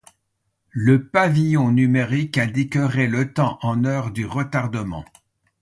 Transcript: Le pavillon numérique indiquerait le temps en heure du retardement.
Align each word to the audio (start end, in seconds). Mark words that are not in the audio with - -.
Le 0.71 1.05
pavillon 1.09 1.69
numérique 1.71 2.39
indiquerait 2.39 3.05
le 3.05 3.31
temps 3.31 3.59
en 3.61 3.85
heure 3.85 4.09
du 4.09 4.25
retardement. 4.25 5.05